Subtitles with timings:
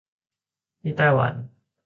[0.81, 1.33] ที่ไต้หวัน